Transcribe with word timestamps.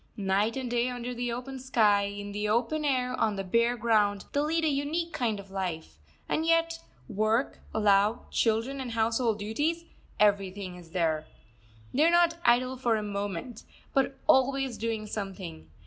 Night 0.17 0.57
and 0.57 0.67
day 0.71 0.89
under 0.89 1.13
the 1.13 1.31
open 1.31 1.59
sky, 1.59 2.05
in 2.05 2.31
the 2.31 2.49
open 2.49 2.83
air, 2.83 3.13
on 3.19 3.35
the 3.35 3.43
bare 3.43 3.77
ground, 3.77 4.25
they 4.33 4.39
lead 4.39 4.65
a 4.65 4.67
unique 4.67 5.13
kind 5.13 5.39
of 5.39 5.51
life; 5.51 5.99
and 6.27 6.43
yet 6.43 6.79
work, 7.07 7.59
love, 7.71 8.27
children, 8.31 8.81
and 8.81 8.93
household 8.93 9.37
duties 9.37 9.85
everything 10.19 10.75
is 10.75 10.89
there. 10.89 11.27
They 11.93 12.03
are 12.03 12.09
not 12.09 12.39
idle 12.43 12.77
for 12.77 12.95
a 12.95 13.03
moment, 13.03 13.63
but 13.93 14.17
always 14.27 14.75
doing 14.79 15.05
something. 15.05 15.69